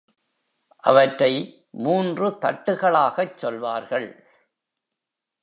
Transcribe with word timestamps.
அவற்றை 0.83 1.33
மூன்று 1.71 2.29
தட்டுகளாகச் 2.29 3.37
சொல்வார்கள். 3.37 4.25